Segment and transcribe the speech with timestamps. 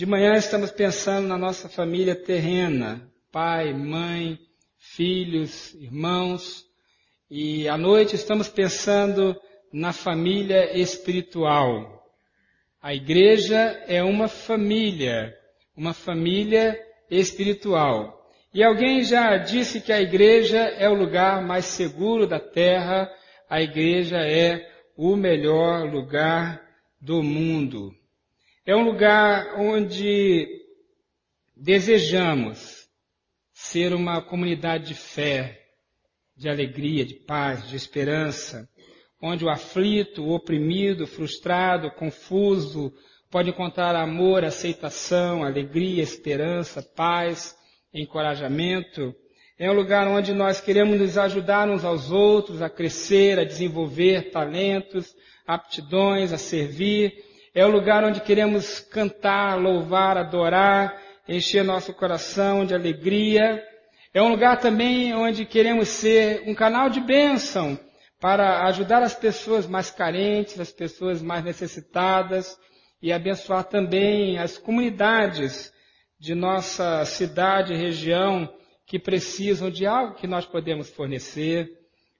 [0.00, 4.38] De manhã estamos pensando na nossa família terrena, pai, mãe,
[4.78, 6.64] filhos, irmãos,
[7.30, 9.38] e à noite estamos pensando
[9.70, 12.02] na família espiritual.
[12.80, 15.34] A igreja é uma família,
[15.76, 16.80] uma família
[17.10, 18.26] espiritual.
[18.54, 23.06] E alguém já disse que a igreja é o lugar mais seguro da terra,
[23.50, 26.58] a igreja é o melhor lugar
[26.98, 27.99] do mundo.
[28.70, 30.46] É um lugar onde
[31.56, 32.88] desejamos
[33.52, 35.60] ser uma comunidade de fé,
[36.36, 38.68] de alegria, de paz, de esperança,
[39.20, 42.92] onde o aflito, o oprimido, frustrado, confuso,
[43.28, 47.56] pode encontrar amor, aceitação, alegria, esperança, paz,
[47.92, 49.12] encorajamento.
[49.58, 54.30] É um lugar onde nós queremos nos ajudar uns aos outros a crescer, a desenvolver
[54.30, 55.12] talentos,
[55.44, 57.29] aptidões, a servir.
[57.52, 60.96] É um lugar onde queremos cantar, louvar, adorar,
[61.28, 63.60] encher nosso coração de alegria.
[64.14, 67.76] É um lugar também onde queremos ser um canal de bênção
[68.20, 72.56] para ajudar as pessoas mais carentes, as pessoas mais necessitadas
[73.02, 75.72] e abençoar também as comunidades
[76.20, 78.48] de nossa cidade e região
[78.86, 81.68] que precisam de algo que nós podemos fornecer.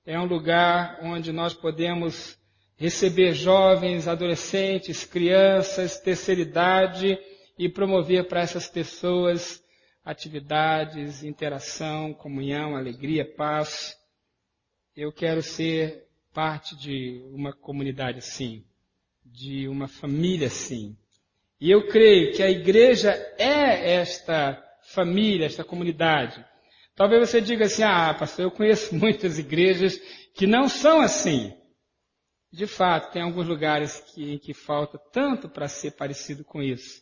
[0.05, 2.37] É um lugar onde nós podemos
[2.81, 7.17] receber jovens, adolescentes, crianças, terceira idade
[7.57, 9.63] e promover para essas pessoas
[10.05, 14.01] atividades, interação, comunhão, alegria, paz
[14.97, 18.65] eu quero ser parte de uma comunidade assim,
[19.25, 20.97] de uma família assim.
[21.61, 26.45] E eu creio que a igreja é esta família, esta comunidade.
[26.95, 29.99] Talvez você diga assim, ah, pastor, eu conheço muitas igrejas
[30.35, 31.53] que não são assim.
[32.53, 37.01] De fato, tem alguns lugares que, em que falta tanto para ser parecido com isso.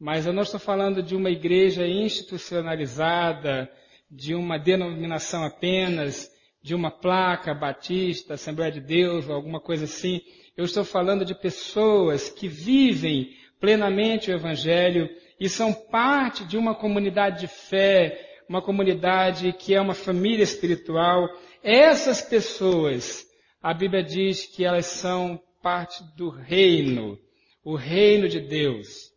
[0.00, 3.70] Mas eu não estou falando de uma igreja institucionalizada,
[4.10, 6.30] de uma denominação apenas,
[6.62, 10.20] de uma placa batista, Assembleia de Deus, ou alguma coisa assim.
[10.56, 16.74] Eu estou falando de pessoas que vivem plenamente o Evangelho e são parte de uma
[16.74, 21.28] comunidade de fé, uma comunidade que é uma família espiritual.
[21.62, 23.27] Essas pessoas,
[23.62, 27.18] a Bíblia diz que elas são parte do reino,
[27.64, 29.12] o reino de Deus.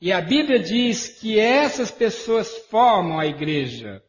[0.00, 4.02] E a Bíblia diz que essas pessoas formam a igreja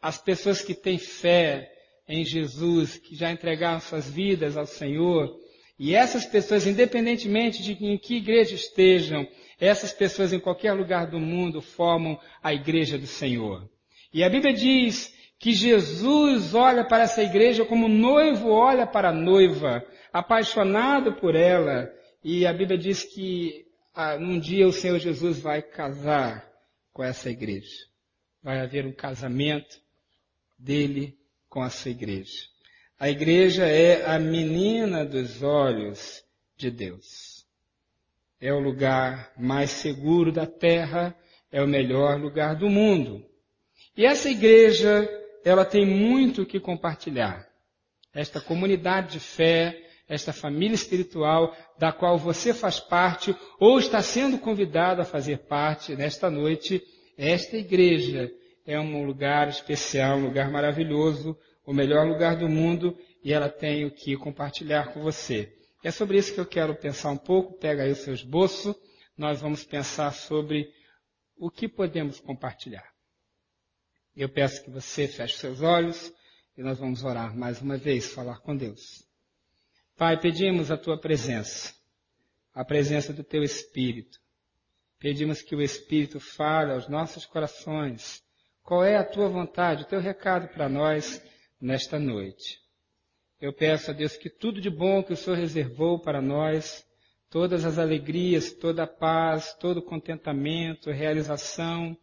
[0.00, 1.70] as pessoas que têm fé
[2.08, 5.38] em Jesus, que já entregaram suas vidas ao Senhor,
[5.78, 9.26] e essas pessoas, independentemente de em que igreja estejam,
[9.58, 13.68] essas pessoas em qualquer lugar do mundo formam a igreja do Senhor.
[14.12, 19.08] E a Bíblia diz que Jesus olha para essa igreja como o noivo olha para
[19.08, 21.90] a noiva, apaixonado por ela.
[22.22, 26.46] E a Bíblia diz que ah, um dia o Senhor Jesus vai casar
[26.92, 27.86] com essa igreja.
[28.42, 29.80] Vai haver um casamento
[30.58, 31.18] dele
[31.48, 32.46] com a sua igreja.
[32.98, 36.22] A igreja é a menina dos olhos
[36.54, 37.46] de Deus.
[38.38, 41.16] É o lugar mais seguro da terra,
[41.50, 43.24] é o melhor lugar do mundo.
[43.96, 45.08] E essa igreja,
[45.44, 47.46] ela tem muito o que compartilhar.
[48.14, 54.38] Esta comunidade de fé, esta família espiritual da qual você faz parte ou está sendo
[54.38, 56.82] convidado a fazer parte nesta noite,
[57.16, 58.30] esta igreja
[58.66, 63.84] é um lugar especial, um lugar maravilhoso, o melhor lugar do mundo e ela tem
[63.84, 65.52] o que compartilhar com você.
[65.84, 67.58] E é sobre isso que eu quero pensar um pouco.
[67.58, 68.74] Pega aí o seu esboço.
[69.16, 70.68] Nós vamos pensar sobre
[71.38, 72.89] o que podemos compartilhar.
[74.20, 76.12] Eu peço que você feche seus olhos
[76.54, 79.02] e nós vamos orar mais uma vez, falar com Deus.
[79.96, 81.74] Pai, pedimos a tua presença,
[82.52, 84.18] a presença do teu Espírito.
[84.98, 88.22] Pedimos que o Espírito fale aos nossos corações
[88.62, 91.22] qual é a tua vontade, o teu recado para nós
[91.58, 92.58] nesta noite?
[93.40, 96.86] Eu peço a Deus que tudo de bom que o Senhor reservou para nós,
[97.30, 101.96] todas as alegrias, toda a paz, todo o contentamento, realização,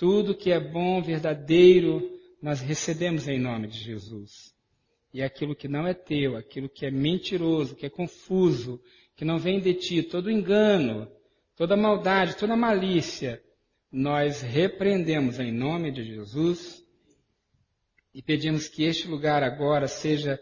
[0.00, 4.50] tudo que é bom, verdadeiro, nós recebemos em nome de Jesus.
[5.12, 8.82] E aquilo que não é teu, aquilo que é mentiroso, que é confuso,
[9.14, 11.06] que não vem de ti, todo engano,
[11.54, 13.42] toda maldade, toda malícia,
[13.92, 16.82] nós repreendemos em nome de Jesus
[18.14, 20.40] e pedimos que este lugar agora seja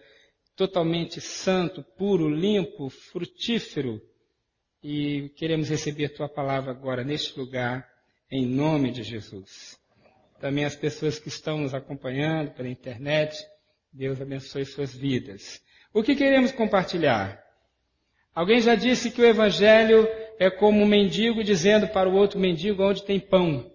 [0.54, 4.00] totalmente santo, puro, limpo, frutífero
[4.80, 7.97] e queremos receber tua palavra agora neste lugar
[8.30, 9.78] em nome de Jesus.
[10.40, 13.36] Também as pessoas que estão nos acompanhando pela internet,
[13.92, 15.60] Deus abençoe suas vidas.
[15.92, 17.42] O que queremos compartilhar?
[18.34, 20.06] Alguém já disse que o Evangelho
[20.38, 23.68] é como um mendigo dizendo para o outro mendigo onde tem pão.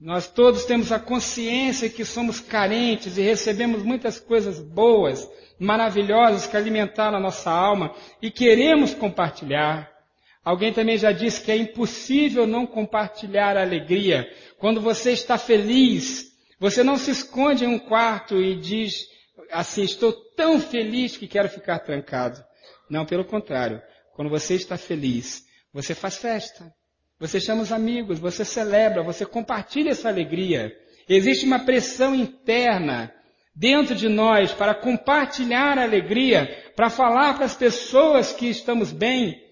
[0.00, 6.56] Nós todos temos a consciência que somos carentes e recebemos muitas coisas boas, maravilhosas que
[6.56, 9.92] alimentaram a nossa alma e queremos compartilhar.
[10.44, 14.28] Alguém também já disse que é impossível não compartilhar a alegria.
[14.58, 19.06] Quando você está feliz, você não se esconde em um quarto e diz
[19.50, 22.42] assim, estou tão feliz que quero ficar trancado.
[22.88, 23.82] Não, pelo contrário.
[24.14, 26.72] Quando você está feliz, você faz festa.
[27.18, 30.72] Você chama os amigos, você celebra, você compartilha essa alegria.
[31.08, 33.12] Existe uma pressão interna
[33.54, 39.49] dentro de nós para compartilhar a alegria, para falar para as pessoas que estamos bem.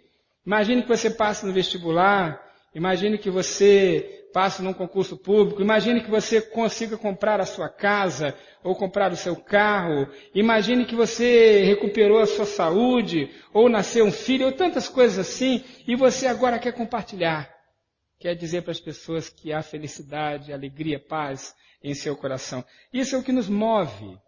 [0.49, 2.43] Imagine que você passe no vestibular,
[2.75, 8.35] imagine que você passe num concurso público, imagine que você consiga comprar a sua casa
[8.65, 14.11] ou comprar o seu carro, imagine que você recuperou a sua saúde ou nasceu um
[14.11, 17.55] filho ou tantas coisas assim e você agora quer compartilhar
[18.19, 21.55] quer dizer para as pessoas que há felicidade, alegria, paz
[21.85, 22.65] em seu coração.
[22.91, 24.19] Isso é o que nos move.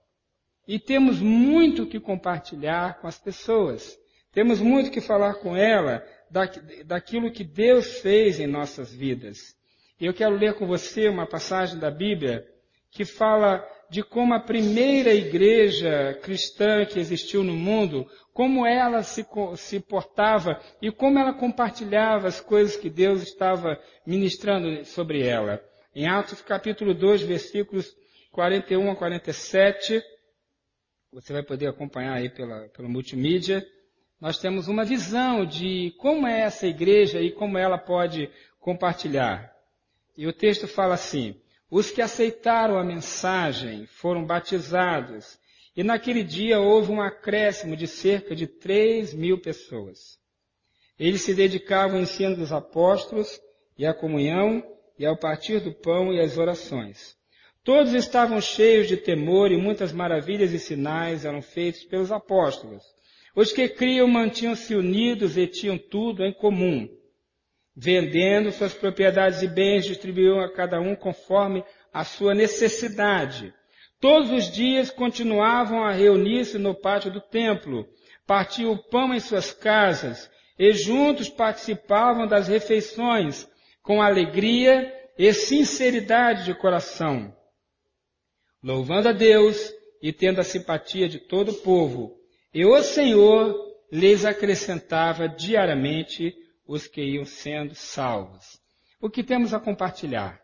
[0.68, 3.98] E temos muito que compartilhar com as pessoas.
[4.32, 6.04] Temos muito que falar com ela
[6.84, 9.56] daquilo que Deus fez em nossas vidas.
[10.00, 12.46] Eu quero ler com você uma passagem da Bíblia
[12.90, 19.26] que fala de como a primeira igreja cristã que existiu no mundo, como ela se,
[19.56, 25.60] se portava e como ela compartilhava as coisas que Deus estava ministrando sobre ela.
[25.92, 27.96] Em Atos capítulo 2, versículos
[28.30, 30.00] 41 a 47,
[31.12, 33.66] você vai poder acompanhar aí pela, pela multimídia,
[34.20, 39.50] nós temos uma visão de como é essa igreja e como ela pode compartilhar.
[40.16, 41.40] E o texto fala assim,
[41.70, 45.38] os que aceitaram a mensagem foram batizados,
[45.74, 50.18] e naquele dia houve um acréscimo de cerca de três mil pessoas.
[50.98, 53.40] Eles se dedicavam ao ensino dos apóstolos,
[53.78, 54.62] e à comunhão,
[54.98, 57.16] e ao partir do pão e às orações.
[57.64, 62.82] Todos estavam cheios de temor e muitas maravilhas e sinais eram feitos pelos apóstolos.
[63.34, 66.88] Os que criam mantinham-se unidos e tinham tudo em comum.
[67.74, 73.54] Vendendo suas propriedades e bens, distribuíam a cada um conforme a sua necessidade.
[74.00, 77.86] Todos os dias continuavam a reunir-se no pátio do templo,
[78.26, 83.48] partiam o pão em suas casas e juntos participavam das refeições
[83.82, 87.34] com alegria e sinceridade de coração,
[88.62, 89.72] louvando a Deus
[90.02, 92.19] e tendo a simpatia de todo o povo.
[92.52, 93.54] E o Senhor
[93.92, 96.34] lhes acrescentava diariamente
[96.66, 98.60] os que iam sendo salvos.
[99.00, 100.40] O que temos a compartilhar?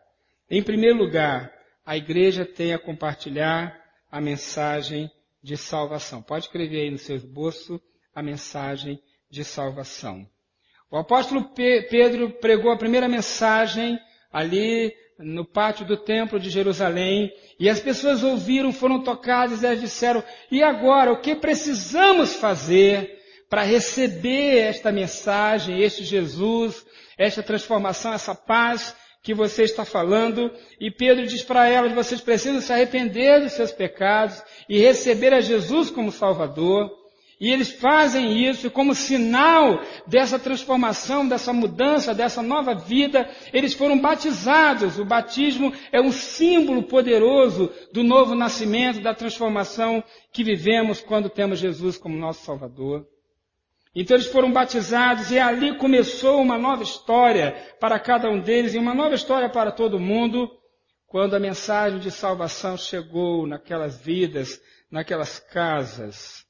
[0.49, 1.53] Em primeiro lugar,
[1.85, 3.77] a igreja tem a compartilhar
[4.09, 5.11] a mensagem
[5.43, 6.21] de salvação.
[6.21, 7.81] Pode escrever aí no seu esboço
[8.13, 10.27] a mensagem de salvação.
[10.89, 13.99] O apóstolo Pedro pregou a primeira mensagem
[14.31, 20.23] ali no pátio do templo de Jerusalém, e as pessoas ouviram, foram tocadas e disseram:
[20.51, 23.17] "E agora, o que precisamos fazer
[23.49, 26.85] para receber esta mensagem, este Jesus,
[27.17, 30.51] esta transformação, essa paz que você está falando.
[30.79, 35.41] E Pedro diz para elas: vocês precisam se arrepender dos seus pecados e receber a
[35.41, 36.91] Jesus como Salvador.
[37.39, 43.29] E eles fazem isso como sinal dessa transformação, dessa mudança, dessa nova vida.
[43.53, 44.97] Eles foram batizados.
[44.97, 50.03] O batismo é um símbolo poderoso do novo nascimento, da transformação
[50.33, 53.05] que vivemos quando temos Jesus como nosso Salvador.
[53.93, 58.79] Então eles foram batizados e ali começou uma nova história para cada um deles e
[58.79, 60.49] uma nova história para todo mundo,
[61.05, 64.59] quando a mensagem de salvação chegou naquelas vidas,
[64.91, 66.46] naquelas casas.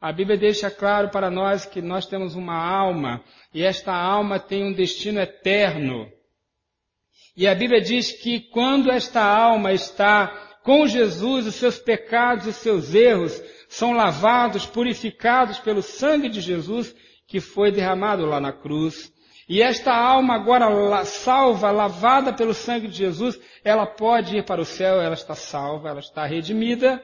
[0.00, 4.64] A Bíblia deixa claro para nós que nós temos uma alma e esta alma tem
[4.64, 6.06] um destino eterno.
[7.36, 10.28] E a Bíblia diz que quando esta alma está
[10.62, 16.94] com Jesus, os seus pecados, os seus erros são lavados, purificados pelo sangue de Jesus
[17.26, 19.12] que foi derramado lá na cruz.
[19.48, 24.64] E esta alma agora salva, lavada pelo sangue de Jesus, ela pode ir para o
[24.64, 27.02] céu, ela está salva, ela está redimida,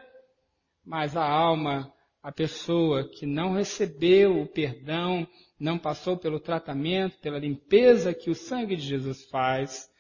[0.85, 5.27] mas a alma, a pessoa que não recebeu o perdão,
[5.59, 9.91] não passou pelo tratamento, pela limpeza que o sangue de Jesus faz,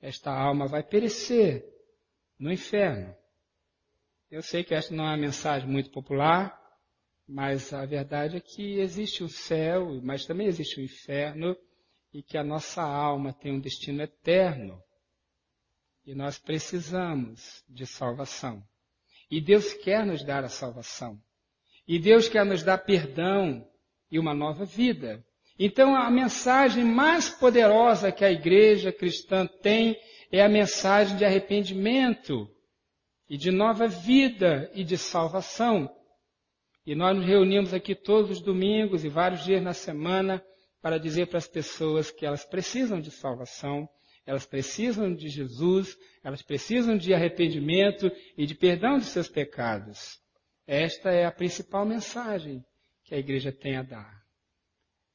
[0.00, 1.64] esta alma vai perecer
[2.38, 3.14] no inferno.
[4.30, 6.56] Eu sei que esta não é uma mensagem muito popular,
[7.26, 11.56] mas a verdade é que existe o céu, mas também existe o inferno,
[12.12, 14.80] e que a nossa alma tem um destino eterno.
[16.04, 18.62] E nós precisamos de salvação.
[19.30, 21.20] E Deus quer nos dar a salvação.
[21.86, 23.66] E Deus quer nos dar perdão
[24.10, 25.24] e uma nova vida.
[25.58, 29.96] Então, a mensagem mais poderosa que a igreja cristã tem
[30.30, 32.48] é a mensagem de arrependimento
[33.28, 35.90] e de nova vida e de salvação.
[36.84, 40.42] E nós nos reunimos aqui todos os domingos e vários dias na semana
[40.80, 43.88] para dizer para as pessoas que elas precisam de salvação,
[44.26, 50.21] elas precisam de Jesus, elas precisam de arrependimento e de perdão de seus pecados.
[50.66, 52.64] Esta é a principal mensagem
[53.04, 54.22] que a igreja tem a dar.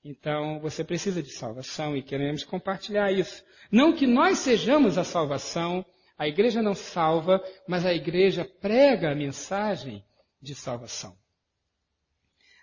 [0.03, 3.43] Então, você precisa de salvação e queremos compartilhar isso.
[3.71, 5.85] Não que nós sejamos a salvação,
[6.17, 10.03] a igreja não salva, mas a igreja prega a mensagem
[10.41, 11.17] de salvação.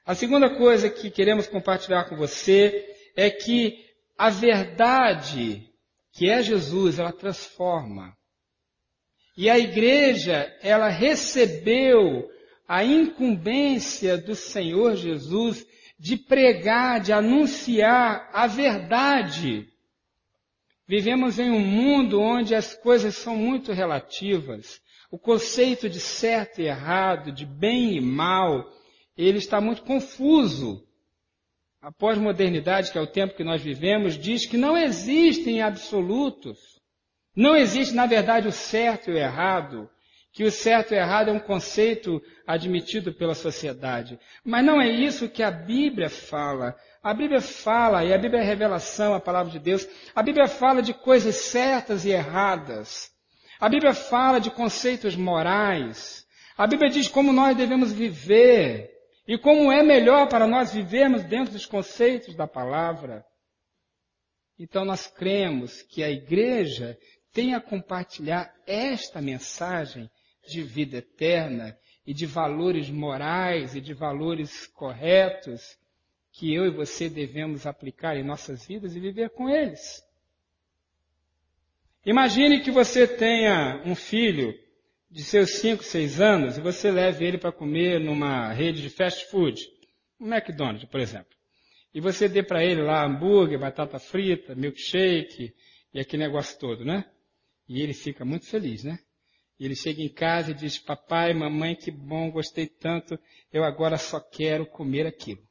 [0.05, 3.85] A segunda coisa que queremos compartilhar com você é que
[4.17, 5.71] a verdade,
[6.12, 8.17] que é Jesus, ela transforma.
[9.37, 12.31] E a igreja, ela recebeu
[12.66, 15.66] a incumbência do Senhor Jesus
[15.99, 19.68] de pregar, de anunciar a verdade.
[20.87, 24.80] Vivemos em um mundo onde as coisas são muito relativas.
[25.11, 28.64] O conceito de certo e errado, de bem e mal,
[29.16, 30.87] ele está muito confuso.
[31.80, 36.59] A pós-modernidade, que é o tempo que nós vivemos, diz que não existem absolutos.
[37.37, 39.88] Não existe, na verdade, o certo e o errado
[40.35, 44.19] que o certo e o errado é um conceito admitido pela sociedade.
[44.45, 46.75] Mas não é isso que a Bíblia fala.
[47.00, 50.83] A Bíblia fala, e a Bíblia é revelação, a palavra de Deus, a Bíblia fala
[50.83, 53.12] de coisas certas e erradas.
[53.61, 56.26] A Bíblia fala de conceitos morais.
[56.59, 58.91] A Bíblia diz como nós devemos viver
[59.29, 63.25] e como é melhor para nós vivermos dentro dos conceitos da palavra.
[64.59, 66.99] Então nós cremos que a igreja
[67.33, 70.11] tem a compartilhar esta mensagem
[70.46, 75.78] de vida eterna e de valores morais e de valores corretos
[76.32, 80.02] que eu e você devemos aplicar em nossas vidas e viver com eles.
[82.04, 84.52] Imagine que você tenha um filho
[85.10, 89.30] de seus 5, 6 anos e você leve ele para comer numa rede de fast
[89.30, 89.64] food,
[90.20, 91.32] um McDonald's, por exemplo.
[91.94, 95.54] E você dê para ele lá hambúrguer, batata frita, milkshake
[95.94, 97.04] e aquele negócio todo, né?
[97.68, 98.98] E ele fica muito feliz, né?
[99.58, 103.18] Ele chega em casa e diz: Papai, mamãe, que bom, gostei tanto,
[103.52, 105.42] eu agora só quero comer aquilo.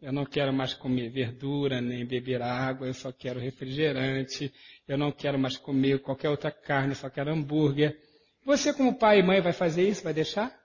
[0.00, 4.52] Eu não quero mais comer verdura, nem beber água, eu só quero refrigerante,
[4.86, 7.98] eu não quero mais comer qualquer outra carne, eu só quero hambúrguer.
[8.44, 10.04] Você, como pai e mãe, vai fazer isso?
[10.04, 10.56] Vai deixar?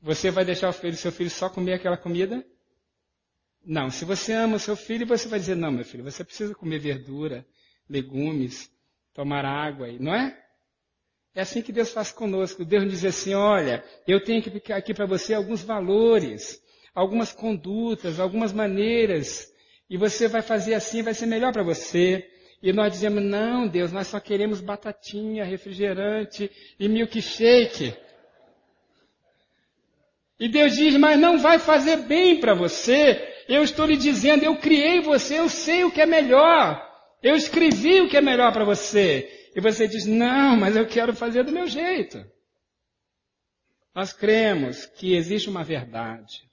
[0.00, 2.44] Você vai deixar o filho, seu filho só comer aquela comida?
[3.64, 3.90] Não.
[3.90, 6.78] Se você ama o seu filho, você vai dizer: Não, meu filho, você precisa comer
[6.78, 7.44] verdura,
[7.88, 8.70] legumes,
[9.12, 10.49] tomar água, não é?
[11.34, 12.64] É assim que Deus faz conosco.
[12.64, 16.60] Deus diz assim: olha, eu tenho que ficar aqui para você alguns valores,
[16.94, 19.52] algumas condutas, algumas maneiras,
[19.88, 22.28] e você vai fazer assim, vai ser melhor para você.
[22.62, 27.94] E nós dizemos: não, Deus, nós só queremos batatinha, refrigerante e milkshake.
[30.38, 33.28] E Deus diz: mas não vai fazer bem para você.
[33.48, 36.88] Eu estou lhe dizendo, eu criei você, eu sei o que é melhor.
[37.22, 39.39] Eu escrevi o que é melhor para você.
[39.54, 42.24] E você diz, não, mas eu quero fazer do meu jeito.
[43.94, 46.48] Nós cremos que existe uma verdade.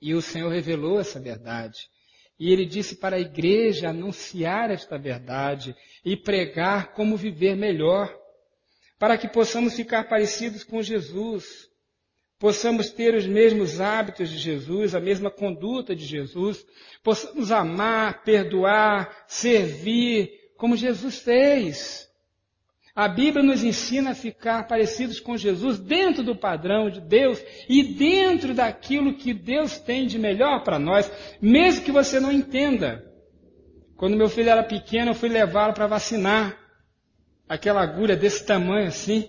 [0.00, 1.88] E o Senhor revelou essa verdade.
[2.38, 8.14] E ele disse para a igreja anunciar esta verdade e pregar como viver melhor,
[8.98, 11.70] para que possamos ficar parecidos com Jesus,
[12.38, 16.64] possamos ter os mesmos hábitos de Jesus, a mesma conduta de Jesus,
[17.02, 22.06] possamos amar, perdoar, servir, como Jesus fez.
[22.94, 27.82] A Bíblia nos ensina a ficar parecidos com Jesus dentro do padrão de Deus e
[27.82, 33.04] dentro daquilo que Deus tem de melhor para nós, mesmo que você não entenda.
[33.98, 36.58] Quando meu filho era pequeno, eu fui levá-lo para vacinar.
[37.46, 39.28] Aquela agulha desse tamanho assim.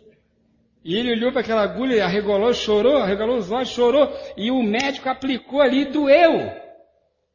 [0.84, 4.10] E ele olhou para aquela agulha, arregolou, chorou, arregalou os olhos, chorou.
[4.38, 6.50] E o médico aplicou ali e doeu.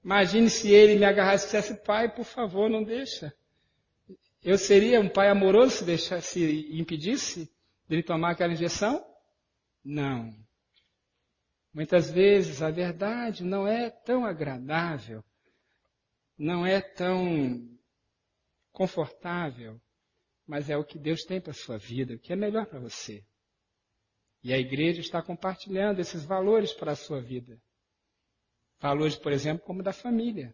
[0.03, 3.33] Imagine se ele me agarrasse e dissesse, pai, por favor, não deixa.
[4.45, 7.49] Eu seria um pai amoroso se deixasse, impedisse
[7.89, 9.05] dele tomar aquela injeção?
[9.85, 10.35] Não.
[11.73, 15.25] Muitas vezes a verdade não é tão agradável,
[16.37, 17.71] não é tão
[18.73, 19.81] confortável,
[20.47, 22.81] mas é o que Deus tem para a sua vida, o que é melhor para
[22.81, 23.25] você.
[24.43, 27.63] E a igreja está compartilhando esses valores para a sua vida.
[28.81, 30.53] Valores, por exemplo, como da família.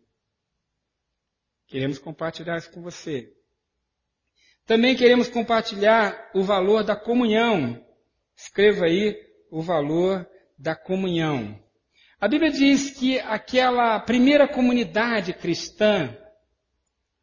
[1.67, 3.35] Queremos compartilhar isso com você.
[4.69, 7.83] Também queremos compartilhar o valor da comunhão.
[8.37, 9.17] Escreva aí
[9.51, 11.59] o valor da comunhão.
[12.21, 16.15] A Bíblia diz que aquela primeira comunidade cristã,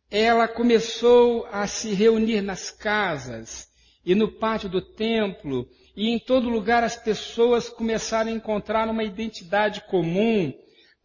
[0.09, 3.67] ela começou a se reunir nas casas
[4.03, 9.03] e no pátio do templo, e em todo lugar as pessoas começaram a encontrar uma
[9.03, 10.51] identidade comum,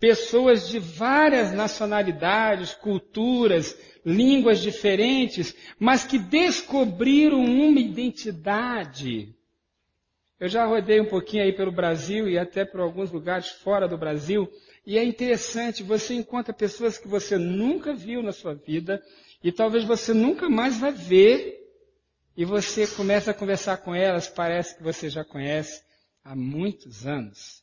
[0.01, 9.35] pessoas de várias nacionalidades, culturas, línguas diferentes, mas que descobriram uma identidade
[10.41, 13.99] eu já rodei um pouquinho aí pelo Brasil e até por alguns lugares fora do
[13.99, 14.51] Brasil,
[14.87, 19.03] e é interessante, você encontra pessoas que você nunca viu na sua vida
[19.45, 21.59] e talvez você nunca mais vai ver,
[22.35, 25.83] e você começa a conversar com elas, parece que você já conhece
[26.25, 27.60] há muitos anos.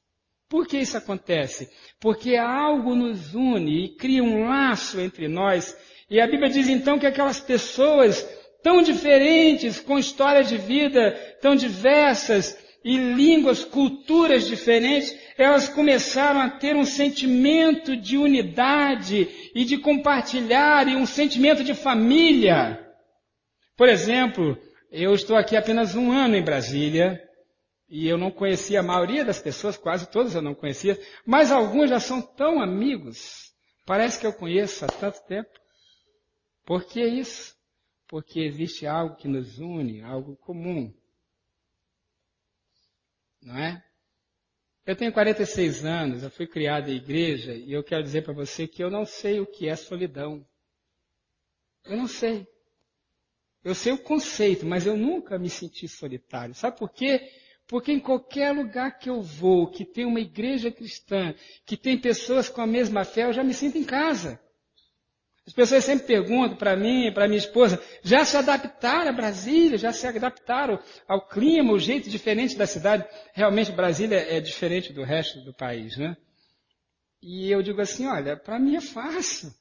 [0.49, 1.69] Por que isso acontece?
[1.99, 5.75] Porque algo nos une e cria um laço entre nós.
[6.09, 8.25] E a Bíblia diz então que aquelas pessoas
[8.63, 11.11] tão diferentes, com histórias de vida
[11.41, 19.65] tão diversas, e línguas, culturas diferentes, elas começaram a ter um sentimento de unidade e
[19.65, 22.79] de compartilhar e um sentimento de família.
[23.75, 24.57] Por exemplo,
[24.89, 27.21] eu estou aqui apenas um ano em Brasília
[27.89, 31.89] e eu não conhecia a maioria das pessoas, quase todas eu não conhecia, mas alguns
[31.89, 33.53] já são tão amigos.
[33.85, 35.49] Parece que eu conheço há tanto tempo.
[36.65, 37.55] Por que isso?
[38.07, 40.93] Porque existe algo que nos une, algo comum
[43.47, 43.83] não é?
[44.85, 48.67] Eu tenho 46 anos, eu fui criado em igreja e eu quero dizer para você
[48.67, 50.45] que eu não sei o que é solidão.
[51.85, 52.47] Eu não sei.
[53.63, 56.53] Eu sei o conceito, mas eu nunca me senti solitário.
[56.53, 57.29] Sabe por quê?
[57.67, 62.47] Porque em qualquer lugar que eu vou, que tem uma igreja cristã, que tem pessoas
[62.47, 64.39] com a mesma fé, eu já me sinto em casa.
[65.45, 69.93] As pessoas sempre perguntam para mim, para minha esposa, já se adaptaram a Brasília, já
[69.93, 73.05] se adaptaram ao clima, o jeito diferente da cidade.
[73.33, 76.17] Realmente Brasília é diferente do resto do país, né?
[77.21, 79.53] E eu digo assim, olha, para mim é fácil.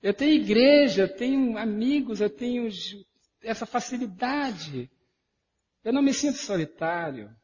[0.00, 2.68] Eu tenho igreja, eu tenho amigos, eu tenho
[3.42, 4.88] essa facilidade.
[5.88, 7.34] Eu não me sinto solitário.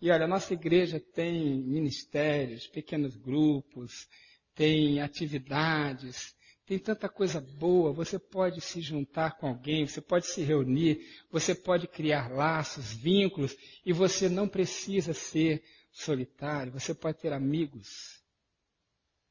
[0.00, 4.08] E olha, a nossa igreja tem ministérios, pequenos grupos,
[4.54, 10.40] tem atividades, tem tanta coisa boa, você pode se juntar com alguém, você pode se
[10.40, 17.30] reunir, você pode criar laços, vínculos, e você não precisa ser solitário, você pode ter
[17.30, 18.24] amigos.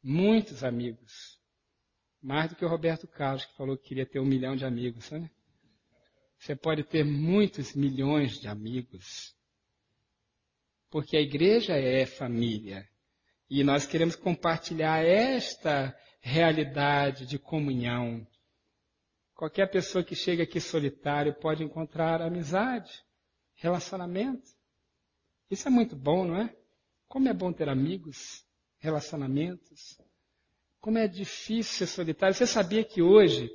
[0.03, 1.39] Muitos amigos.
[2.21, 5.09] Mais do que o Roberto Carlos, que falou que queria ter um milhão de amigos.
[5.09, 5.31] Né?
[6.39, 9.35] Você pode ter muitos milhões de amigos.
[10.89, 12.87] Porque a igreja é família.
[13.49, 18.25] E nós queremos compartilhar esta realidade de comunhão.
[19.35, 22.91] Qualquer pessoa que chega aqui solitário pode encontrar amizade,
[23.55, 24.49] relacionamento.
[25.51, 26.55] Isso é muito bom, não é?
[27.07, 28.45] Como é bom ter amigos,
[28.77, 29.99] relacionamentos.
[30.79, 32.35] Como é difícil ser solitário.
[32.35, 33.51] Você sabia que hoje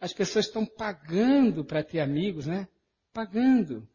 [0.00, 2.68] as pessoas estão pagando para ter amigos, né?
[3.12, 3.88] Pagando.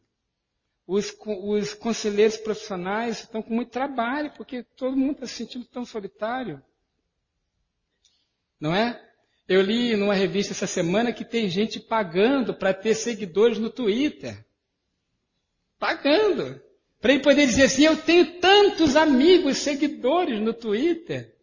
[0.86, 5.84] Os, os conselheiros profissionais estão com muito trabalho, porque todo mundo está se sentindo tão
[5.84, 6.62] solitário.
[8.60, 9.00] Não é?
[9.48, 14.44] Eu li numa revista essa semana que tem gente pagando para ter seguidores no Twitter.
[15.78, 16.60] Pagando.
[17.00, 21.33] Para ele poder dizer assim, eu tenho tantos amigos, seguidores no Twitter.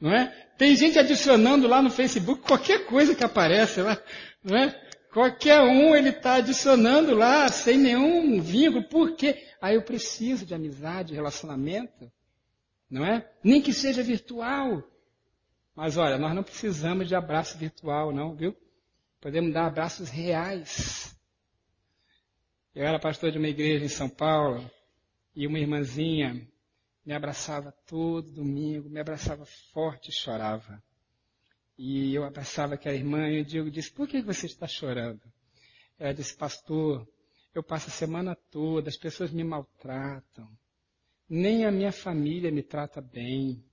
[0.00, 0.28] Não é?
[0.56, 4.00] Tem gente adicionando lá no Facebook qualquer coisa que aparece lá.
[4.42, 4.88] Não é?
[5.12, 8.84] Qualquer um ele está adicionando lá sem nenhum vínculo.
[8.88, 9.46] Por quê?
[9.60, 12.10] Ah, eu preciso de amizade, relacionamento.
[12.90, 13.28] Não é?
[13.42, 14.82] Nem que seja virtual.
[15.74, 18.56] Mas olha, nós não precisamos de abraço virtual, não, viu?
[19.20, 21.16] Podemos dar abraços reais.
[22.74, 24.68] Eu era pastor de uma igreja em São Paulo
[25.34, 26.46] e uma irmãzinha
[27.08, 30.82] me abraçava todo domingo, me abraçava forte e chorava.
[31.78, 35.22] E eu abraçava aquela irmã e o Diego disse, por que você está chorando?
[35.98, 37.08] Ela disse, pastor,
[37.54, 40.50] eu passo a semana toda, as pessoas me maltratam.
[41.26, 43.64] Nem a minha família me trata bem.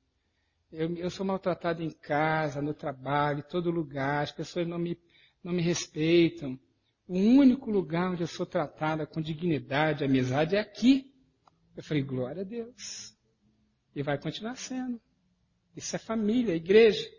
[0.71, 4.23] Eu, eu sou maltratado em casa, no trabalho, em todo lugar.
[4.23, 4.97] As pessoas não me,
[5.43, 6.57] não me respeitam.
[7.05, 11.13] O único lugar onde eu sou tratada com dignidade, amizade é aqui.
[11.75, 13.14] Eu falei, glória a Deus.
[13.95, 14.99] E vai continuar sendo.
[15.75, 17.09] Isso é família, igreja.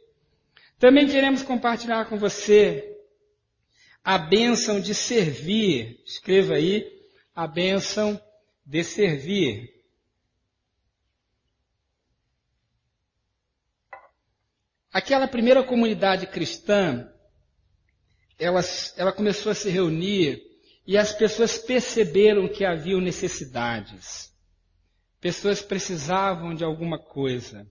[0.79, 2.97] Também queremos compartilhar com você
[4.05, 6.03] a bênção de servir.
[6.05, 6.87] Escreva aí
[7.35, 8.21] a bênção
[8.65, 9.75] de servir.
[14.93, 17.11] Aquela primeira comunidade cristã,
[18.39, 18.61] ela,
[18.97, 20.43] ela começou a se reunir
[20.87, 24.35] e as pessoas perceberam que haviam necessidades.
[25.27, 27.67] Pessoas precisavam de alguma coisa.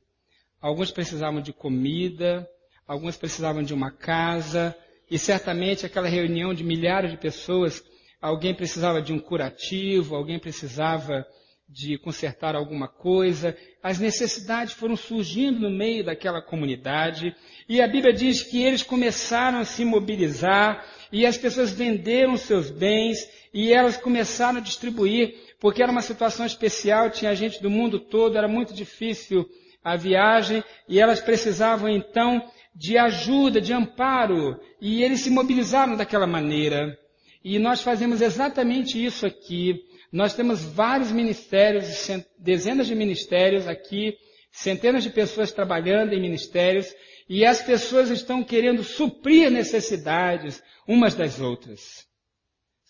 [0.60, 2.46] Alguns precisavam de comida,
[2.86, 4.76] alguns precisavam de uma casa,
[5.10, 7.82] e certamente aquela reunião de milhares de pessoas,
[8.22, 11.26] alguém precisava de um curativo, alguém precisava
[11.70, 13.58] de consertar alguma coisa.
[13.82, 17.34] As necessidades foram surgindo no meio daquela comunidade,
[17.70, 22.70] e a Bíblia diz que eles começaram a se mobilizar, e as pessoas venderam seus
[22.70, 23.18] bens,
[23.54, 25.34] e elas começaram a distribuir,
[25.66, 29.50] porque era uma situação especial, tinha gente do mundo todo, era muito difícil
[29.84, 32.40] a viagem, e elas precisavam então
[32.76, 36.96] de ajuda, de amparo, e eles se mobilizaram daquela maneira.
[37.44, 39.82] E nós fazemos exatamente isso aqui.
[40.12, 44.14] Nós temos vários ministérios, dezenas de ministérios aqui,
[44.52, 46.94] centenas de pessoas trabalhando em ministérios,
[47.28, 52.06] e as pessoas estão querendo suprir necessidades umas das outras.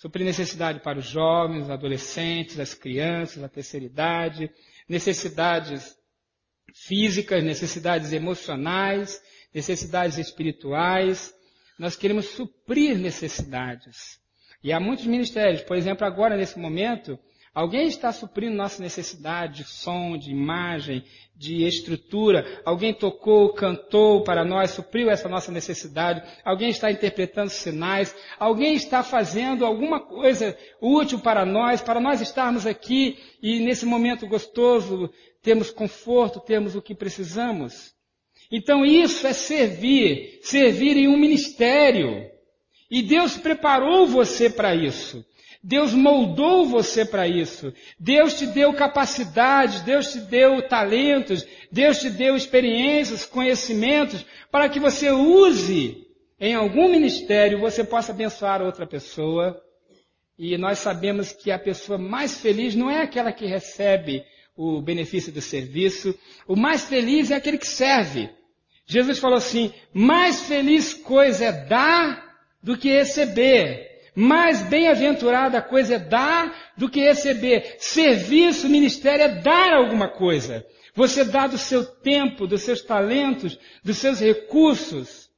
[0.05, 4.51] Suprir necessidade para os jovens, os adolescentes, as crianças, a terceira idade,
[4.87, 5.97] necessidades
[6.75, 9.19] físicas, necessidades emocionais,
[9.51, 11.33] necessidades espirituais.
[11.79, 14.19] Nós queremos suprir necessidades.
[14.63, 17.17] E há muitos ministérios, por exemplo, agora nesse momento,
[17.55, 21.03] alguém está suprindo nossa necessidade de som, de imagem,
[21.35, 22.61] de estrutura.
[22.63, 26.21] Alguém tocou, cantou para nós, supriu essa nossa necessidade.
[26.43, 28.15] Alguém está interpretando sinais.
[28.37, 34.27] Alguém está fazendo alguma coisa útil para nós, para nós estarmos aqui e nesse momento
[34.27, 35.09] gostoso,
[35.41, 37.95] temos conforto, temos o que precisamos.
[38.51, 42.29] Então isso é servir, servir em um ministério.
[42.89, 45.25] E Deus preparou você para isso.
[45.67, 47.73] Deus moldou você para isso.
[47.99, 54.79] Deus te deu capacidades, Deus te deu talentos, Deus te deu experiências, conhecimentos, para que
[54.79, 56.05] você use
[56.39, 59.59] em algum ministério, você possa abençoar outra pessoa.
[60.37, 64.23] E nós sabemos que a pessoa mais feliz não é aquela que recebe
[64.55, 66.15] o benefício do serviço.
[66.47, 68.29] O mais feliz é aquele que serve.
[68.85, 72.23] Jesus falou assim: mais feliz coisa é dar
[72.61, 73.94] do que receber.
[74.15, 77.75] Mais bem-aventurada coisa é dar do que receber.
[77.79, 80.65] Serviço, ministério é dar alguma coisa.
[80.93, 85.29] Você dá do seu tempo, dos seus talentos, dos seus recursos.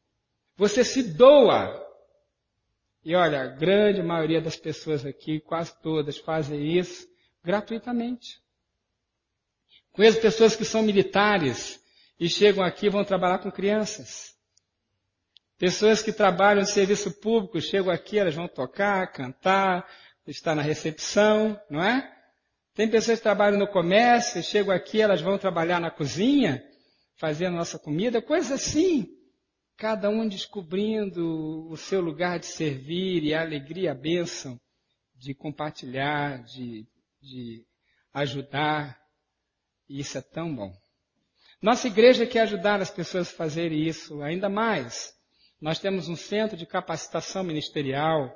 [0.55, 1.83] Você se doa.
[3.03, 7.07] E olha, a grande maioria das pessoas aqui, quase todas, fazem isso
[7.43, 8.39] gratuitamente.
[9.91, 11.83] Conheço pessoas que são militares
[12.19, 14.36] e chegam aqui e vão trabalhar com crianças.
[15.57, 19.89] Pessoas que trabalham em serviço público chegam aqui, elas vão tocar, cantar,
[20.27, 22.13] estar na recepção, não é?
[22.75, 26.63] Tem pessoas que trabalham no comércio, chegam aqui, elas vão trabalhar na cozinha,
[27.15, 29.07] fazendo nossa comida, coisas assim.
[29.75, 34.59] Cada um descobrindo o seu lugar de servir e a alegria, a bênção
[35.15, 36.87] de compartilhar, de,
[37.19, 37.65] de
[38.13, 38.95] ajudar.
[39.89, 40.71] E isso é tão bom.
[41.59, 45.16] Nossa igreja quer ajudar as pessoas a fazerem isso ainda mais.
[45.59, 48.31] Nós temos um centro de capacitação ministerial.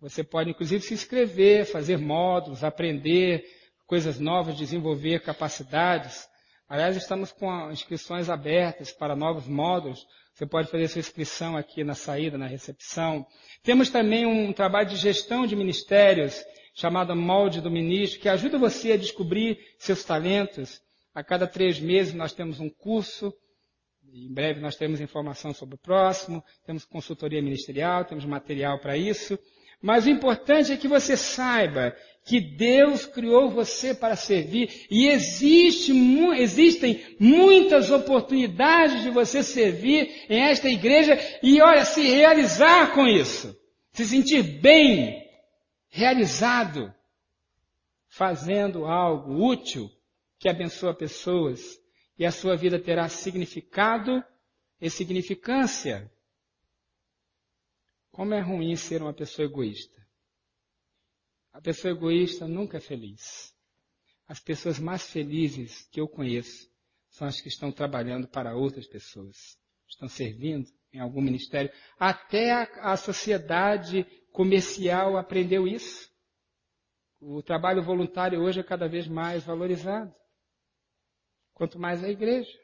[0.00, 3.44] Você pode, inclusive, se inscrever, fazer módulos, aprender
[3.86, 6.26] coisas novas, desenvolver capacidades.
[6.66, 10.06] Aliás, estamos com inscrições abertas para novos módulos.
[10.32, 13.26] Você pode fazer sua inscrição aqui na saída, na recepção.
[13.62, 18.92] Temos também um trabalho de gestão de ministérios chamada Molde do Ministro, que ajuda você
[18.92, 20.80] a descobrir seus talentos.
[21.14, 23.34] A cada três meses nós temos um curso,
[24.12, 29.38] em breve nós temos informação sobre o próximo, temos consultoria ministerial, temos material para isso.
[29.80, 35.92] Mas o importante é que você saiba que Deus criou você para servir e existe,
[36.36, 43.56] existem muitas oportunidades de você servir em esta igreja e olha, se realizar com isso.
[43.92, 45.26] Se sentir bem
[45.88, 46.92] realizado,
[48.08, 49.90] fazendo algo útil
[50.38, 51.79] que abençoa pessoas
[52.20, 54.22] e a sua vida terá significado
[54.78, 56.12] e significância.
[58.10, 60.06] Como é ruim ser uma pessoa egoísta.
[61.50, 63.56] A pessoa egoísta nunca é feliz.
[64.28, 66.70] As pessoas mais felizes que eu conheço
[67.08, 71.72] são as que estão trabalhando para outras pessoas, estão servindo em algum ministério.
[71.98, 76.10] Até a, a sociedade comercial aprendeu isso.
[77.18, 80.19] O trabalho voluntário hoje é cada vez mais valorizado.
[81.60, 82.58] Quanto mais a igreja.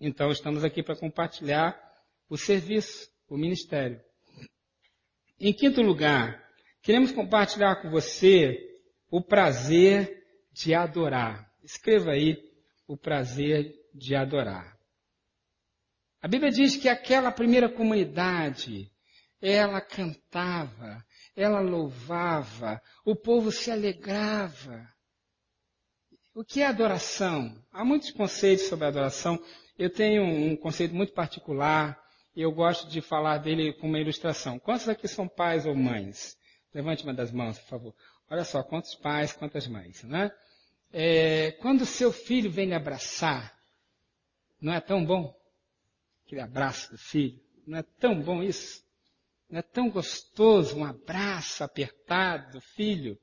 [0.00, 1.78] Então estamos aqui para compartilhar
[2.26, 4.00] o serviço, o ministério.
[5.38, 6.42] Em quinto lugar,
[6.80, 11.52] queremos compartilhar com você o prazer de adorar.
[11.62, 12.42] Escreva aí
[12.88, 14.74] o prazer de adorar.
[16.22, 18.90] A Bíblia diz que aquela primeira comunidade
[19.42, 21.04] ela cantava,
[21.36, 24.90] ela louvava, o povo se alegrava.
[26.34, 27.62] O que é adoração?
[27.70, 29.38] Há muitos conceitos sobre adoração.
[29.78, 32.02] Eu tenho um conceito muito particular
[32.34, 34.58] e eu gosto de falar dele com uma ilustração.
[34.58, 36.38] Quantos aqui são pais ou mães?
[36.74, 37.94] Levante uma das mãos, por favor.
[38.30, 40.32] Olha só, quantos pais, quantas mães, né?
[40.90, 43.54] É, quando seu filho vem lhe abraçar,
[44.58, 45.38] não é tão bom?
[46.24, 47.38] Aquele abraço do filho.
[47.66, 48.82] Não é tão bom isso?
[49.50, 53.18] Não é tão gostoso um abraço apertado do filho?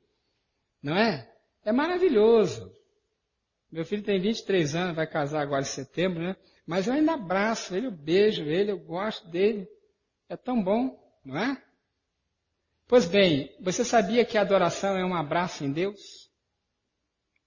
[0.80, 1.28] Não é?
[1.65, 2.78] É maravilhoso.
[3.71, 6.36] Meu filho tem 23 anos, vai casar agora em setembro, né?
[6.65, 9.67] Mas eu ainda abraço ele, eu beijo ele, eu gosto dele.
[10.27, 11.63] É tão bom, não é?
[12.88, 16.29] Pois bem, você sabia que a adoração é um abraço em Deus?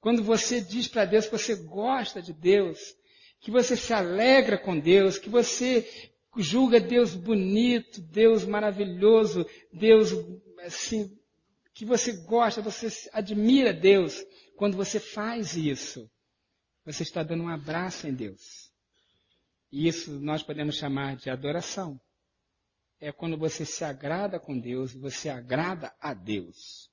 [0.01, 2.79] Quando você diz para Deus que você gosta de Deus,
[3.41, 5.89] que você se alegra com Deus, que você
[6.37, 10.13] julga Deus bonito, Deus maravilhoso, Deus
[10.65, 11.11] assim,
[11.75, 14.25] que você gosta, você admira Deus,
[14.63, 16.09] quando você faz isso,
[16.85, 18.71] você está dando um abraço em Deus.
[19.73, 22.01] E isso nós podemos chamar de adoração.
[23.01, 26.89] É quando você se agrada com Deus, você agrada a Deus.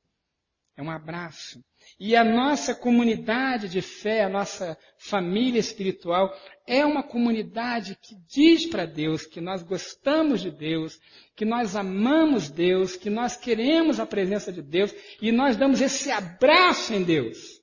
[0.75, 1.63] É um abraço.
[1.99, 8.65] E a nossa comunidade de fé, a nossa família espiritual, é uma comunidade que diz
[8.65, 10.99] para Deus que nós gostamos de Deus,
[11.35, 16.09] que nós amamos Deus, que nós queremos a presença de Deus e nós damos esse
[16.09, 17.58] abraço em Deus.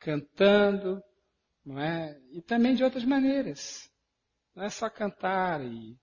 [0.00, 1.00] Cantando,
[1.64, 2.20] não é?
[2.32, 3.88] E também de outras maneiras.
[4.54, 5.96] Não é só cantar e,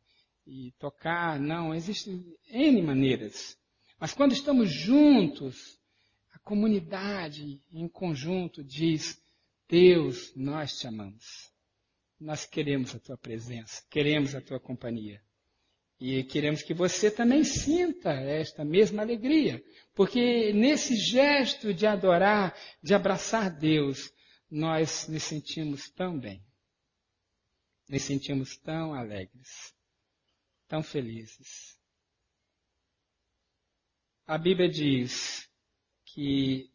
[0.46, 1.76] e tocar, não.
[1.76, 3.58] Existem N maneiras.
[4.00, 5.78] Mas quando estamos juntos,
[6.48, 9.22] comunidade em conjunto diz:
[9.68, 11.52] Deus, nós te amamos.
[12.18, 15.22] Nós queremos a tua presença, queremos a tua companhia.
[16.00, 19.64] E queremos que você também sinta esta mesma alegria,
[19.96, 24.14] porque nesse gesto de adorar, de abraçar Deus,
[24.50, 26.46] nós nos sentimos tão bem.
[27.90, 29.74] Nos sentimos tão alegres,
[30.68, 31.78] tão felizes.
[34.28, 35.50] A Bíblia diz
[36.06, 36.70] que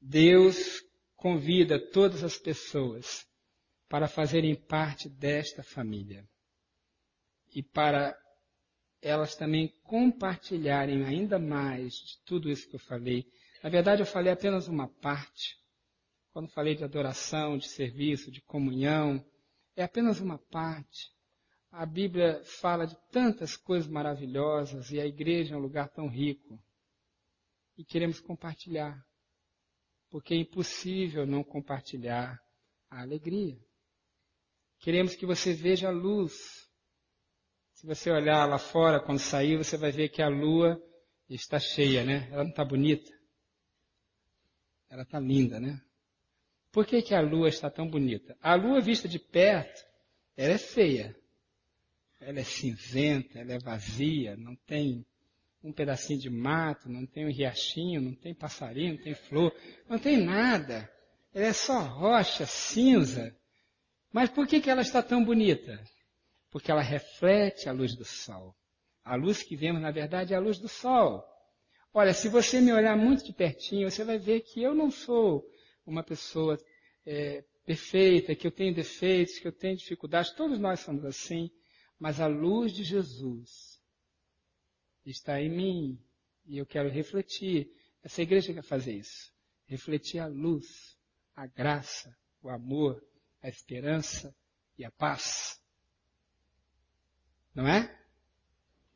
[0.00, 0.82] Deus
[1.14, 3.28] convida todas as pessoas
[3.88, 6.26] para fazerem parte desta família
[7.54, 8.16] e para
[9.02, 13.26] elas também compartilharem ainda mais de tudo isso que eu falei.
[13.62, 15.56] Na verdade, eu falei apenas uma parte.
[16.32, 19.24] Quando falei de adoração, de serviço, de comunhão,
[19.74, 21.10] é apenas uma parte.
[21.70, 26.60] A Bíblia fala de tantas coisas maravilhosas e a igreja é um lugar tão rico
[27.76, 29.02] e queremos compartilhar.
[30.10, 32.38] Porque é impossível não compartilhar
[32.90, 33.56] a alegria.
[34.80, 36.59] Queremos que você veja a luz.
[37.80, 40.78] Se você olhar lá fora, quando sair, você vai ver que a lua
[41.30, 42.28] está cheia, né?
[42.30, 43.10] Ela não está bonita?
[44.90, 45.80] Ela está linda, né?
[46.70, 48.36] Por que, que a lua está tão bonita?
[48.42, 49.82] A lua vista de perto,
[50.36, 51.16] ela é feia.
[52.20, 55.06] Ela é cinzenta, ela é vazia, não tem
[55.64, 59.56] um pedacinho de mato, não tem um riachinho, não tem passarinho, não tem flor,
[59.88, 60.86] não tem nada.
[61.32, 63.34] Ela é só rocha, cinza.
[64.12, 65.82] Mas por que, que ela está tão bonita?
[66.50, 68.56] Porque ela reflete a luz do sol.
[69.04, 71.24] A luz que vemos, na verdade, é a luz do sol.
[71.92, 75.44] Olha, se você me olhar muito de pertinho, você vai ver que eu não sou
[75.84, 76.58] uma pessoa
[77.04, 80.32] é, perfeita, que eu tenho defeitos, que eu tenho dificuldades.
[80.32, 81.50] Todos nós somos assim.
[81.98, 83.80] Mas a luz de Jesus
[85.04, 86.04] está em mim
[86.46, 87.70] e eu quero refletir.
[88.02, 89.32] Essa igreja quer fazer isso.
[89.66, 90.96] Refletir a luz,
[91.34, 93.04] a graça, o amor,
[93.42, 94.34] a esperança
[94.78, 95.59] e a paz.
[97.54, 97.96] Não é?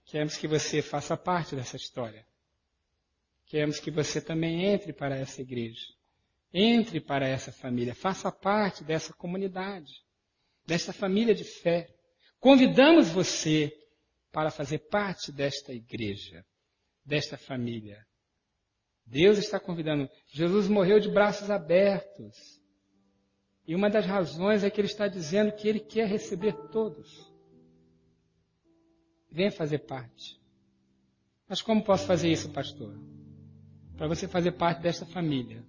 [0.05, 2.27] Queremos que você faça parte dessa história.
[3.47, 5.87] Queremos que você também entre para essa igreja.
[6.53, 7.95] Entre para essa família.
[7.95, 9.93] Faça parte dessa comunidade.
[10.67, 11.89] Dessa família de fé.
[12.39, 13.73] Convidamos você
[14.31, 16.45] para fazer parte desta igreja,
[17.05, 18.05] desta família.
[19.07, 20.09] Deus está convidando.
[20.29, 22.61] Jesus morreu de braços abertos.
[23.67, 27.34] E uma das razões é que ele está dizendo que ele quer receber todos.
[29.35, 30.41] Venha fazer parte.
[31.49, 32.97] Mas como posso fazer isso, pastor?
[33.97, 35.65] Para você fazer parte desta família,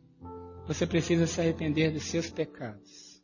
[0.67, 3.19] você precisa se arrepender dos seus pecados.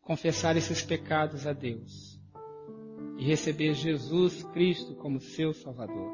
[0.00, 2.20] Confessar esses pecados a Deus
[3.18, 6.12] e receber Jesus Cristo como seu Salvador.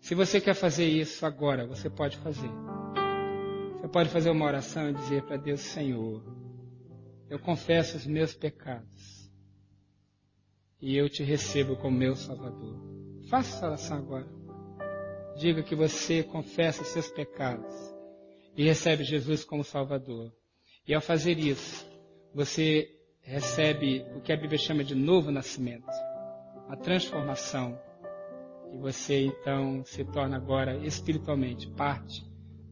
[0.00, 2.50] Se você quer fazer isso agora, você pode fazer.
[3.82, 6.24] Você pode fazer uma oração e dizer para Deus: Senhor,
[7.28, 9.15] eu confesso os meus pecados
[10.80, 12.76] e eu te recebo como meu Salvador.
[13.28, 14.26] Faça essa oração agora.
[15.36, 17.72] Diga que você confessa os seus pecados
[18.56, 20.32] e recebe Jesus como Salvador.
[20.86, 21.86] E ao fazer isso,
[22.34, 22.88] você
[23.20, 25.90] recebe o que a Bíblia chama de novo nascimento,
[26.68, 27.78] a transformação.
[28.72, 32.24] E você então se torna agora espiritualmente parte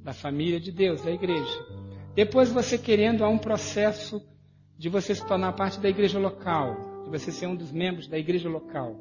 [0.03, 1.67] da família de Deus, da igreja.
[2.15, 4.23] Depois você querendo há um processo
[4.79, 8.19] de você se tornar parte da igreja local, de você ser um dos membros da
[8.19, 9.01] igreja local.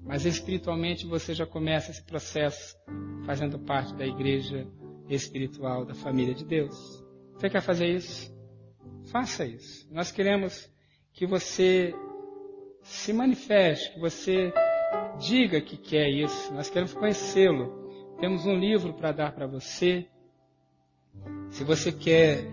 [0.00, 2.76] Mas espiritualmente você já começa esse processo
[3.24, 4.66] fazendo parte da igreja
[5.08, 7.04] espiritual, da família de Deus.
[7.34, 8.32] Você quer fazer isso?
[9.10, 9.88] Faça isso.
[9.92, 10.70] Nós queremos
[11.12, 11.94] que você
[12.82, 14.52] se manifeste, que você
[15.18, 16.52] diga que quer isso.
[16.52, 18.16] Nós queremos conhecê-lo.
[18.20, 20.06] Temos um livro para dar para você.
[21.50, 22.44] Se você quer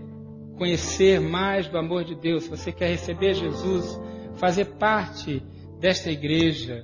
[0.57, 3.99] conhecer mais do amor de Deus, se você quer receber Jesus,
[4.41, 5.39] fazer parte
[5.79, 6.83] desta igreja,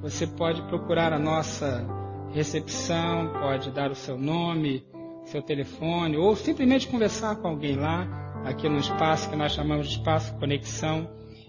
[0.00, 1.86] você pode procurar a nossa
[2.32, 4.82] recepção, pode dar o seu nome,
[5.26, 8.08] seu telefone, ou simplesmente conversar com alguém lá
[8.46, 11.06] aqui no espaço que nós chamamos de espaço conexão,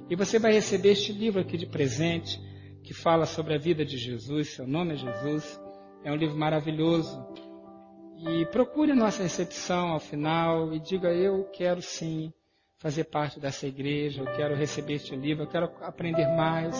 [0.10, 2.38] e você vai receber este livro aqui de presente
[2.84, 5.62] que fala sobre a vida de Jesus, seu nome é Jesus.
[6.04, 7.26] É um livro maravilhoso.
[8.17, 12.34] E procure a nossa recepção ao final e diga: Eu quero sim
[12.82, 16.76] fazer parte dessa igreja, eu quero receber este livro, eu quero aprender mais,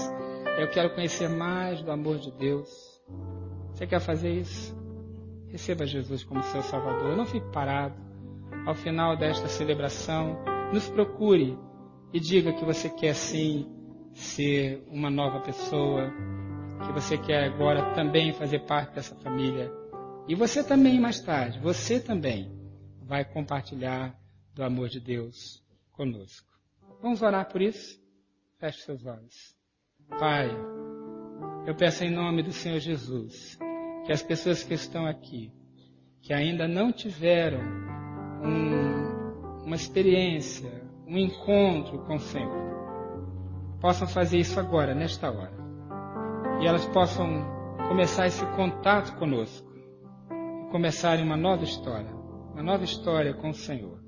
[0.58, 2.68] eu quero conhecer mais do amor de Deus.
[3.72, 4.76] Você quer fazer isso?
[5.50, 7.16] Receba Jesus como seu Salvador.
[7.16, 7.94] Não fique parado
[8.66, 11.56] ao final desta celebração, nos procure
[12.12, 13.70] e diga que você quer sim
[14.12, 16.12] ser uma nova pessoa,
[16.84, 19.72] que você quer agora também fazer parte dessa família.
[20.28, 22.52] E você também, mais tarde, você também
[23.04, 24.16] vai compartilhar
[24.56, 25.61] do amor de Deus
[26.02, 26.48] conosco.
[27.00, 28.02] Vamos orar por isso?
[28.58, 29.56] Feche seus olhos.
[30.18, 30.50] Pai,
[31.68, 33.60] eu peço em nome do Senhor Jesus
[34.04, 35.54] que as pessoas que estão aqui,
[36.24, 37.62] que ainda não tiveram
[38.44, 40.72] um, uma experiência,
[41.06, 45.54] um encontro com o Senhor, possam fazer isso agora, nesta hora.
[46.64, 47.46] E elas possam
[47.88, 49.72] começar esse contato conosco
[50.66, 52.12] e começarem uma nova história,
[52.54, 54.01] uma nova história com o Senhor.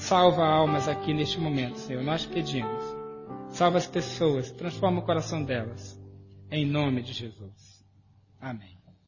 [0.00, 2.82] Salva almas aqui neste momento, Senhor, nós pedimos.
[3.50, 6.00] Salva as pessoas, transforma o coração delas.
[6.50, 7.84] Em nome de Jesus.
[8.40, 8.79] Amém.